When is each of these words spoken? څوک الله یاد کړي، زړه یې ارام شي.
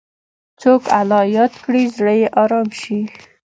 څوک 0.61 0.83
الله 0.99 1.21
یاد 1.37 1.53
کړي، 1.63 1.83
زړه 1.95 2.13
یې 2.21 2.27
ارام 2.41 2.67
شي. 2.81 2.99